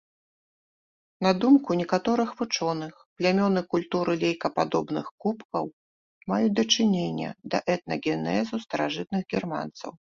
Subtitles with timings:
[1.27, 5.65] На думку некаторых вучоных, плямёны культуры лейкападобных кубкаў
[6.35, 9.91] маюць дачыненне да этнагенезу старажытных германцаў.